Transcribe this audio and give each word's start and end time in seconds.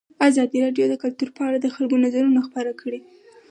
ازادي 0.27 0.57
راډیو 0.65 0.85
د 0.89 0.95
کلتور 1.03 1.29
په 1.37 1.41
اړه 1.47 1.57
د 1.61 1.67
خلکو 1.75 1.95
نظرونه 2.05 2.39
خپاره 2.47 2.71
کړي. 2.81 2.99